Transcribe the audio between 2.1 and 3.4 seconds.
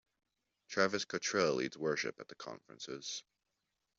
at the conferences.